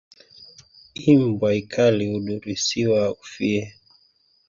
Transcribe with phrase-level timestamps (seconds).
[1.13, 3.61] Imbwa nkali udirisiwa ufie